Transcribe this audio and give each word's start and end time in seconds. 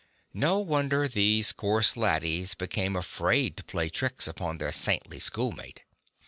No 0.33 0.57
wonder 0.57 1.07
these 1.07 1.51
coarse 1.51 1.95
laddies 1.95 2.55
became 2.55 2.95
afraid 2.95 3.55
to 3.57 3.63
play 3.63 3.87
tricks 3.89 4.27
upon 4.27 4.57
their 4.57 4.71
saintly 4.71 5.19
school 5.19 5.51
mate. 5.51 5.83